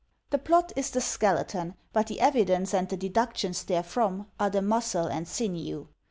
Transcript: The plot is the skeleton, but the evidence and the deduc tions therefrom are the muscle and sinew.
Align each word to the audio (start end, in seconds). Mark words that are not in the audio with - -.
The 0.31 0.39
plot 0.39 0.73
is 0.75 0.89
the 0.89 0.99
skeleton, 0.99 1.75
but 1.93 2.07
the 2.07 2.21
evidence 2.21 2.73
and 2.73 2.89
the 2.89 2.97
deduc 2.97 3.37
tions 3.37 3.61
therefrom 3.61 4.25
are 4.39 4.49
the 4.49 4.63
muscle 4.63 5.05
and 5.05 5.27
sinew. 5.27 5.89